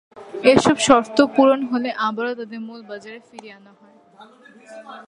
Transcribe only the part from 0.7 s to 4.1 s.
শর্ত পূরণ হলে আবারও তাদের মূল বাজারে ফিরিয়ে আনা হয়।